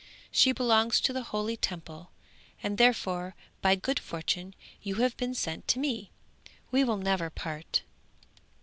[0.31, 2.09] She belongs to the holy Temple,
[2.63, 6.09] and therefore by good fortune you have been sent to me;
[6.71, 7.83] we will never part!'